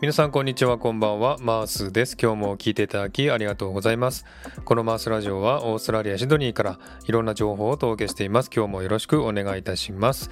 [0.00, 1.36] 皆さんこんにちはこんばんは。
[1.42, 2.16] マースです。
[2.18, 4.24] 今日も聞いていただきありがとうございます。
[4.64, 8.50] このマースラジオはオーストラリアシドニーからいろんな情報をお届けしています。
[8.50, 10.30] 今日もよろしくお願いいたします。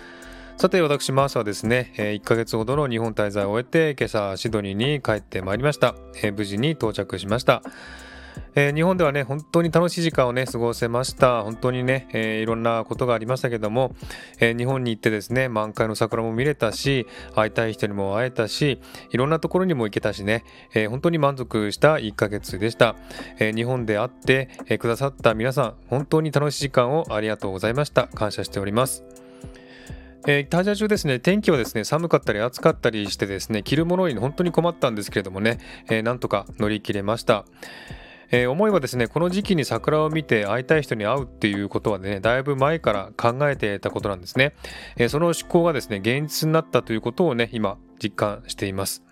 [0.56, 5.94] さて私マースはですね1ヶ月ほどの日本滞在を終えて今朝シドニーに帰ってまいりました。
[6.34, 7.62] 無事に到着しました。
[8.54, 11.42] えー、日本ではね、本当に楽しい時間をね、過ごせました。
[11.42, 13.94] 本当にね、えー、いろんなことがありましたけども、
[14.40, 22.96] えー、日本に行ってですね、満開の桜も見れたし、会いたい人にも会えたし、いろんなところにも行けたしね、え本当に満足した1ヶ月でした。
[23.38, 28.08] え日本で会って、えくださった皆さん、本当に楽しい時間をありがとうございました。
[28.08, 29.04] 感謝しております。
[30.26, 37.44] えー、滞在中ですね、天気はですね、寒かったり暑かったりしてですね、着るものに本当に困ったんですけれどもね、えー、なんとか乗り切れました。
[38.30, 44.54] えー、思えばですねこの時期に桜を見て会いたい人に会うっていうことはねだいぶ前から考えていたことなんですね、
[44.96, 49.02] えー、その思考がですね現実になったということをね今実感しています。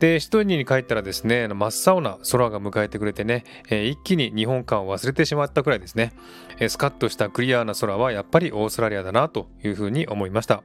[0.00, 6.14] で、シドニーに帰ったらですね、真っ青な空が迎えてくれてね、えー、一気に日本感を忘れてしまったくらいですね、
[6.58, 10.62] え、スカッとしたクリアな空はやっぱりオーストラリアだなというふうに思いました。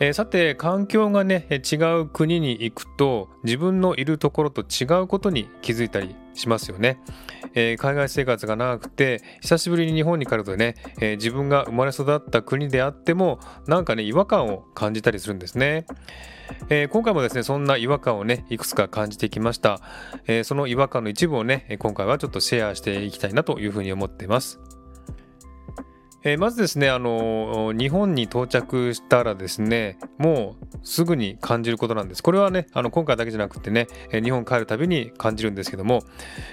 [0.00, 7.00] えー、さて環境がね違う国に行くと自分のいるところと違うことに気づいたりしますよね、
[7.54, 15.86] えー、海外生活が長くて久しぶりに日本に帰るとね、えー、自分が生まれ育った国であってもなんかね違和感を感じたりするんですね、
[16.68, 19.80] えー、今回もですねそんな違和感をねいくつか感じてきました、
[20.26, 24.73] えその違和感の一部をね今回はちょっとシェアしていきたいなというふうに思っています。
[26.26, 32.22] えー、まずですね、あの日本に到着したらですね、もうすぐに感じることなんです。
[32.22, 36.00] これはね、あの今回だけじゃなくてね、え日本帰るたびに感じるんですけども、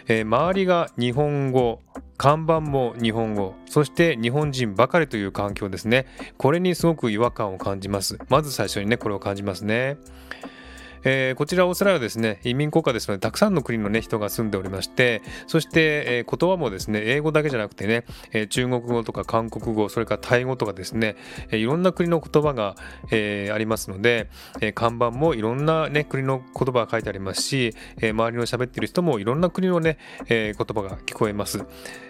[0.09, 1.79] え、周りが日本語、
[2.17, 6.05] 看板も日本語、そして日本人ばかりという環境ですね。
[6.37, 8.17] これにすごく違和感を感じます。
[8.27, 9.97] まず最初にね、これを感じますね。
[11.03, 21.15] えー、こちらオーストラリアはですね移民国家ですのでたくさんの国の、ね、人が住んでおりましてそして、えー、言葉もですね英語だけじゃなくてね、えー、中国語とか韓国語それからタイ語とかですね、
[21.49, 22.75] えー、いろんな国の言葉が、
[23.11, 24.29] えー、ありますので、
[24.61, 29.97] えー、看板もいろんな、ね、国の言葉が書いてありますし、えー、周りの喋ってる人もいろんな国のね、
[30.27, 31.65] えー、言葉が聞こえます、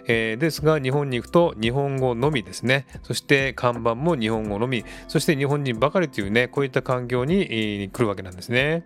[0.06, 2.86] えー、ですが日本に行くと日本語のみですね。
[3.02, 4.84] そして看板も日本語のみ。
[5.08, 8.81] そして日本人ばかりというねこういった環境に、来るわけなんですね。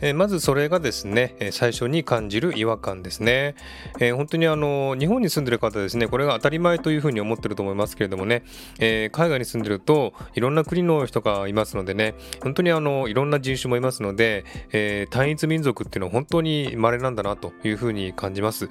[0.00, 3.54] えまずそれがですね、最初に感じる違和感ですね。
[4.00, 8.42] えー、本当にあの日本に住んでる方ですね、これが当たり前というふうに思ってると思いますけれどもね、
[8.80, 18.68] えー、海外に住んでるといろんな国の人がいますのでね、本当にあのいろんな人種もいますので、えー、単一民族っていうのは本当に稀なんだなというふうに感じます。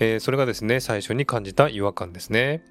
[0.00, 2.62] えそれがですね、最初に感じた違和感ですね。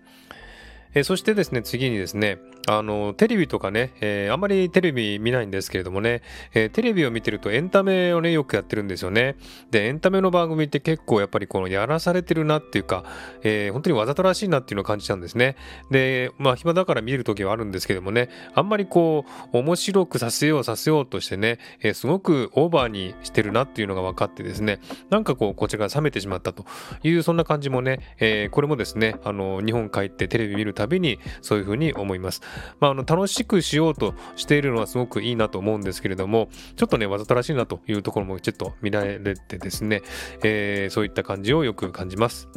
[0.94, 6.22] えそしてですね、次にですね、あの、テレビとかね、えー、あんまりテレビ見ないんですけれどもね、
[6.54, 9.36] えー、テレビを見てるとエンタメをね、よくやってるんですよね。
[9.70, 13.04] で、エンタメの番組って結構やっぱりこのやらされてるなっていうか、
[13.42, 15.58] えー、本当にわざとらしいなっていうのを感じたんですね。
[15.92, 26.66] で、まあ暇だから見るときはあるんですけどもね、あんまりこう、面白くさせようさせようとしてね、えー、すごくオーバーにしてるなっていうのが分かってですね、なんかこう、こちらが冷めてしまったと
[27.04, 32.42] いう、そんな感じもね、えー、これもですね、あの、日本帰ってテレビ見るたびにそういうふうに思います。
[32.80, 40.02] まあ、あの、楽しくしようとしているのはすごくいいなと思うんですけれども、ちょっとね、わざとらしいなというところもちょっと見られてですね、
[40.44, 42.50] えー、そういった感じをよく感じます。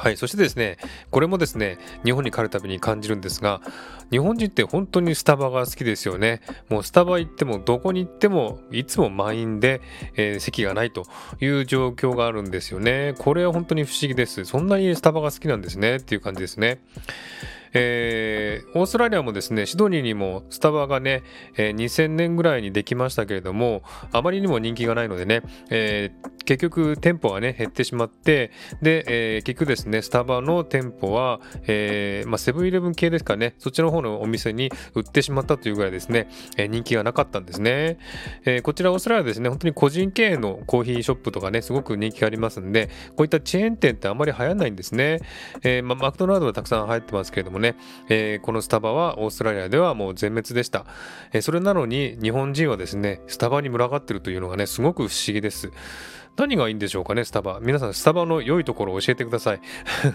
[0.00, 0.16] はい。
[0.16, 0.78] そしてですね、
[1.10, 3.60] これもですね、日本に帰るたびに感じるんですが、
[4.10, 6.40] 日本人って本当にスタバが好きですよね。
[6.70, 9.82] もうスタバ行ってもどこに行ってもいつも満員で、
[10.16, 11.04] えー、席がないと
[11.40, 13.14] いう状況があるんですよね。
[13.18, 14.46] これは本当に不思議です。
[14.46, 16.80] そんなにスタバが好きなんですねっていう感じですね。
[17.72, 21.22] えー、オーストラリアもですね、シドニーにもスタバがね、
[21.56, 23.82] えー、2000年ぐらいにできましたけれども、
[24.12, 28.50] あまりにも人気がないのでね、えー、結局店舗がね、減ってしまって、
[28.82, 37.98] で、えー、結局ですね、スタバの店舗は、えー、まあ、セブンイレブン系ですかね、そっちの方のお店に売ってしまったというぐらいですね、えー、人気がなかったんですね。
[38.44, 45.20] えー、こちらオーストラリアですね、本当に個人経営のコーヒーショップとかね、すごく人気がありますんで、こういったチェーン店ってあまり流行らないんですね。
[45.62, 47.76] えー、まあ、マクドナルドはたくさん入ってますけれどもね、
[48.08, 50.86] えー、このスタバはオーストラリアではもう全滅でした。
[51.32, 55.70] えー、それなのに日本人はですね、スタバに群がってるというのがね、すごく不思議です。
[56.36, 57.58] 何がいいんでしょうかね、スタバ。
[57.60, 59.60] 皆さん、スタバの良いところを教えてください。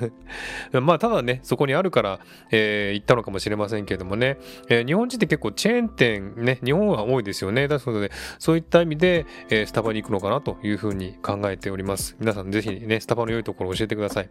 [0.82, 2.20] まあ、ただね、そこにあるから、
[2.52, 4.38] えー、行ったのかもしれませんけれどもね、
[4.70, 7.68] えー、日本人って結構チェーン店ね、日本は多いですよね。
[7.68, 12.16] だそうで、そういった意味で、えー、スタバに行くのかなというふうに考えております。
[12.20, 14.30] 皆さん、ぜひね、スタバの良いところを教えてください。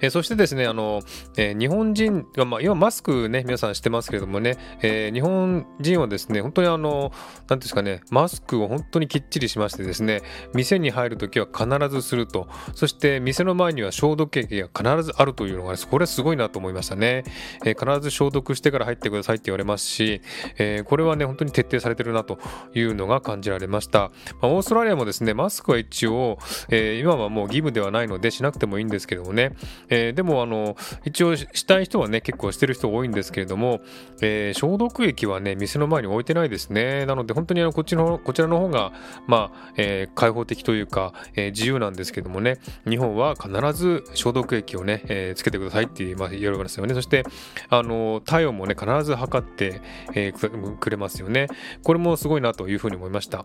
[0.00, 1.02] えー、そしてですね、あの、
[1.36, 7.12] えー、日本人、まあ、今マスクね、皆さんしてますけれどもね、えー、日本人はですね、本当にあの、
[7.48, 10.22] なんですかね、マスクを本当にきっちりしましてですね、
[10.54, 17.24] 店に入るときは必ずすると、そして店の前には消毒液が必ずあるというのが、これすごいなと思いましたね。
[17.64, 20.22] えー、必ず消毒してから入ってくださいって言われますし、
[20.58, 22.38] えー、これはね、本当に徹底されてるなと
[22.74, 24.10] いうのが感じられました。
[24.40, 26.38] まあ、オーストラリアもですね、マスクは一応、
[26.68, 29.52] えー、今はもう義務ではないのでしなくてもいいんですけどもね、
[29.90, 33.80] えー、でもあの一応したい人はね結構してる人多いんですけれども、
[34.22, 37.06] えー、消毒液はね店の前に置いてないですね。
[37.06, 38.92] なので本当にあのこっちのこちらの方が
[39.26, 42.58] まあ、えー、開放的というか、えー、自由なんですけどもね
[42.88, 46.94] 日本は必ず消毒液をね、えー、つけてくださいってまあ、言われますよね。
[46.94, 47.24] そして
[47.68, 49.80] あの体温もね必ず測って、
[50.14, 51.48] えー、くれますよね。
[51.82, 53.44] これもすごいなというふうに思いました。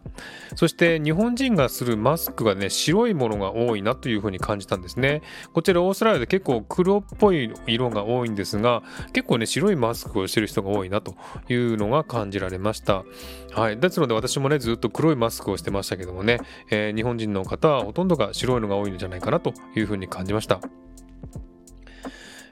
[0.55, 5.21] そして日本人がするマスクがね白いものが多いなというふうに感じたんですね。
[5.53, 8.83] こちらオーストラリアで結構黒っぽい色が多いんですが
[9.13, 11.15] 結構ね白いマスクをしてる人が多いなと
[11.47, 13.05] いうのが感じられました。
[13.53, 13.79] はい。
[13.79, 20.59] ですので私もねずっと黒いマスクをしてましたけどもね、えー、日本人の方はほとんどが白いのが多いんじゃないかなというふうに感じました。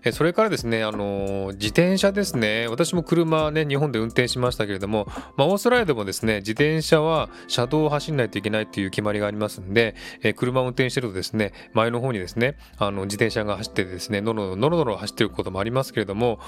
[0.06, 5.08] えそれからですね、あの自転車ですね、私も車ね、日本で運転しましたけれども、
[5.38, 16.40] まあ、オーストラリアでもですね、自転車は車道を走らないといけないっていう決まりがありますんで、え車を運転してるとですね、前の方にですね、あの自転車が走ってですね、のろのろのろ走ってることもありますけれども、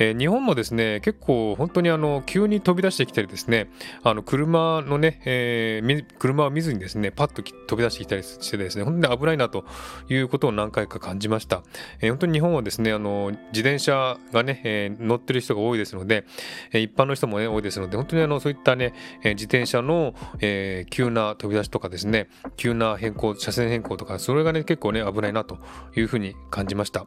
[0.00, 3.70] え、日本もですね、結構本当にあの急に飛び出してきたりですね、
[4.02, 9.64] あの車のね、えー、車を見ずにですね、パッと飛び出してきたりしてですね、本当に危ないなと
[10.08, 11.62] いうことを何回か感じました。
[12.00, 16.24] えー、本当に日本はですね、あのの自転車がね、えー、乗ってる人が多いですので、
[16.72, 25.58] え、一般の人もね多いですので本当にあのそういったね、え、自転車の、えー、急な飛び出しとかですね急な変更車線変更とかそれがね結構ね危ないなと
[25.96, 27.06] いうふうに感じました。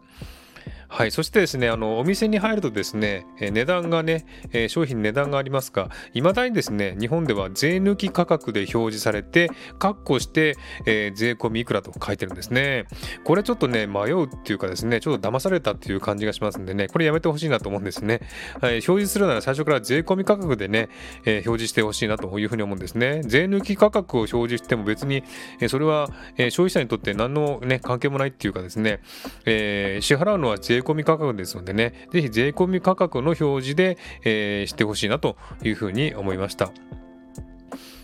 [0.89, 9.49] はい、そしてですね、あのお店に入るとですね、え値段がね、え商品値段がありますが、いまだにですね、日本では税抜き価格で表示されて、
[9.79, 10.55] 括弧して、
[10.85, 12.85] えー、税込みいくらと書いてるんですね。
[13.25, 18.21] これちょっとね、迷うっていうかですね、ちょっと騙されたっていう感じがしますんでね、これやめてほしいなと思うんですね。
[18.61, 20.89] はい、表示するなら最初から税込み価格でね、
[21.25, 23.21] えー、表示してほしいなというふうに思うんですね。
[23.25, 25.23] 税抜き価格を表示しても別に、
[25.59, 29.01] えー、それは、え消費者にとって何のね、関係もないっていうかですね、
[29.45, 36.71] え支払うのは税込み価格ですのでね、ぜひ税込み価格の表示で、えー、してほしいなというふうに思いました。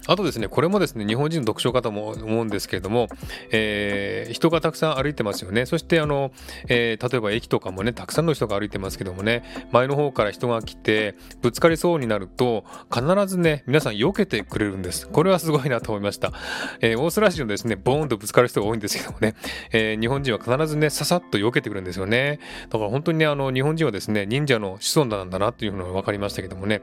[0.08, 3.08] あとですね、これもですね、日本人の読書方も思うんですけれども、
[3.52, 5.66] えー、人がたくさん歩いてますよね。
[5.66, 6.32] そして、あの、
[6.68, 15.08] えー、例えば駅とかもね、たくさんの人が歩いてますけどもね、前の方から人が来て、ぶつかりそうになると、必ずね、皆さん避けてくれるんです。
[15.08, 16.34] これはすごいなと思いました。
[16.82, 19.36] えー、オーストラリア人ですね、ボーンとぶつかる人が多いんですけどもね、
[19.72, 22.39] え、日本人は必ずね、ささっと避けてくるんですよね。
[22.70, 26.82] だから本当にね、あの、日本人はですね、忍者の子孫なんだなっていうのが分かりましたけどもね、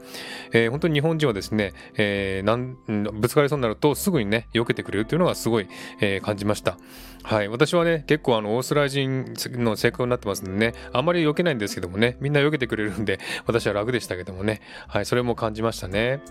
[0.53, 5.67] えー、本当に日本人はですね、えー、なんぶつかりそうになるとすぐにね避けてくれるというのがすごい、
[5.99, 6.77] えー、感じました。
[7.23, 7.47] はい。
[7.47, 14.61] 私はね結構あのオーストラリア人の性格になってますんでねあんまり避けないんですけどもねみんな避けてくれるんで 私は楽でしたけどもね。
[14.87, 15.05] はい。
[15.05, 16.21] それも感じましたね。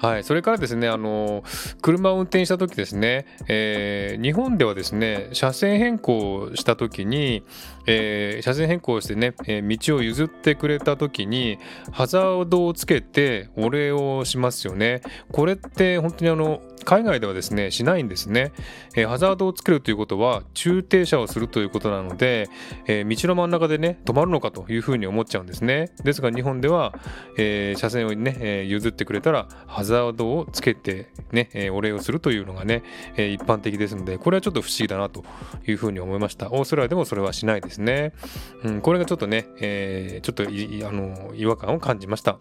[0.00, 1.44] はい、それからですね、あの
[1.82, 7.42] 車を運転した時ですね、えー、日本ではですね、車線変更した時に、
[7.86, 11.58] えー、車線変更してね、えー、道を譲ってくれた時に、
[11.92, 15.02] ハザードをつけてお礼をしますよね。
[15.32, 18.52] これって本当にあの、海外ではですねしないんですね、
[18.94, 22.48] えー、ハザードをつけるということは駐停車をするということなので、
[22.86, 25.90] えー、道の真ん中でね止まるのかというふうに思っちゃうんですね。
[26.02, 26.94] ですが日本では、
[27.36, 32.82] えー、車線をね、え譲ってくれたらハザードをつけてね、えお礼をするというのがね、
[33.16, 35.24] え一般的ですのでこれはちょっと不思議だなと
[35.66, 36.50] いうふうに思いました。
[36.50, 38.12] オーストラリアでもそれはしないですね、
[38.64, 42.38] うん、これがちょっとね、えちょっとあの違和感を感じました。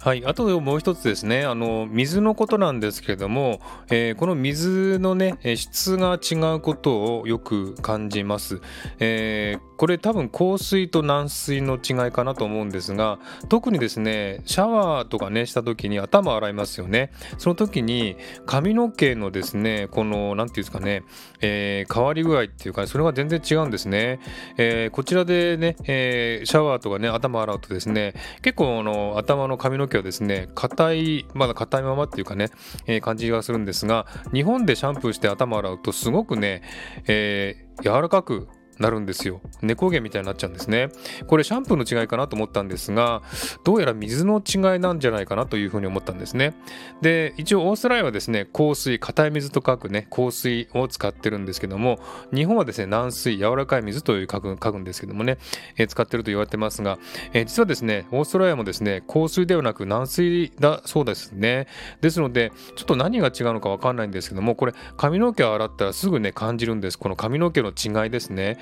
[0.00, 1.44] はい、あともう一つですね。
[1.44, 8.60] あの水のことなんですけれども、えー、この水のね質が違うことをよく感じます、
[9.00, 17.10] えー、これ多分硬水と軟水の違いかなと思うんですが特にですねシャワーとかねした時に頭洗いますよね。
[17.36, 21.02] その時に髪の毛のですねこの何て言うんですかね、
[21.40, 24.20] えー、変わり具合っていうかそれが全然違うんですね、
[24.58, 32.50] えこちらでね、えシャワーとかね頭洗うとですね結構あの頭の髪の毛はですね硬いまだ硬いままっていうかね、
[32.86, 36.62] えー、感じがするんですが日本でシャンプーして頭洗うとすごくね、
[37.06, 39.40] えー、柔らかくなるんですよ。
[39.62, 40.88] 猫毛みたいになっちゃうんですね。
[41.26, 43.22] これシャンプーの違いかなと思ったんですが
[43.64, 46.54] どうやら水の違いなんじゃないかなというふうに思ったんですね。
[47.02, 51.98] で一応オーストラリアはですね硬水硬い水と書くね硬水を使ってるんですけども
[52.34, 55.38] 日本はですね軟水柔らかい水という書く書くんですけどもね、
[55.76, 56.98] えー、使ってると言われてますが、
[57.32, 61.66] えー、実はですねオーストラリアもですね硬水ではなく軟水だそうですね。
[62.00, 66.98] ですのでちょっと何が違うのかわかんないんですけどもこれ髪の毛を洗ったらすぐね感じるんです。
[66.98, 68.58] この髪の毛の違いですね、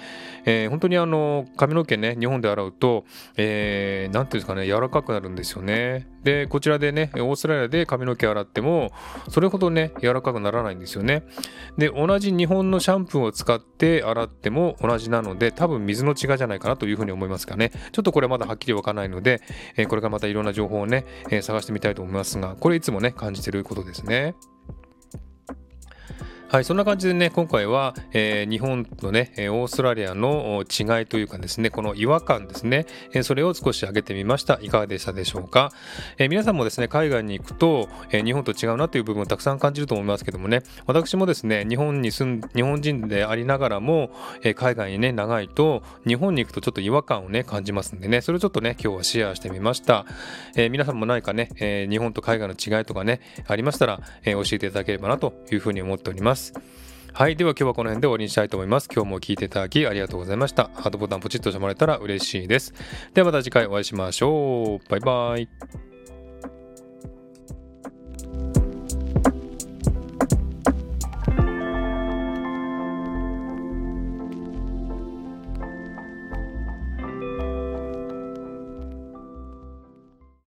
[0.46, 6.08] えー、本当にあの髪の毛ね日本で洗うと何、えー、て言うんですかね柔らかくなるんですよね。
[6.22, 8.90] でこちらでねオーストラリアで髪の毛洗っても
[9.28, 11.24] それほどね柔らかくならないんですよね。
[11.76, 17.72] で同じ日本のシャンプーを使って洗っても同じなので多分水の違いじゃないかなというふうに思いますがね。
[17.92, 19.42] ちょっとこれまだはっきりわからないので、
[19.76, 24.34] えー、これからまたいろんな情報をね、え、探してみたいと思いますがこれいつもね感じてることですね。
[26.48, 34.60] はい、そんな感じでね、今回は、えー、日本とね、オーストラリアの違いというかですね、この違和感ですね、えー、それを少し挙げてみました。
[34.62, 35.72] いかがでしたでしょうか？
[36.18, 44.10] えー、皆さんもですね、海外に行くと、え日本と違うなという部分をたくさん感じると思いますけどもね、私もですね、日本に住ん、日本人でありながらも、
[44.42, 50.06] え海外にね、長いと、日本に行くとちょっと違和感をね、感じますんでね、それをちょっとね、今日はシェアしてみました。
[50.54, 56.35] え皆さんも何かね、え日本と海外の違いとかね、ありましたら、え教えていただければなというふうに思っております。
[56.36, 56.52] ます
[57.12, 57.36] はい。
[57.36, 58.90] では今日はこの辺で終わりにしたいと思います。
[58.94, 60.68] 今日も聞いていただきありがとうございました。
[60.74, 62.74] ハートボタンポチッとしてもらえたら嬉しいです。
[63.14, 64.90] ではまた次回お会いしましょう。
[64.90, 65.95] バイバイ。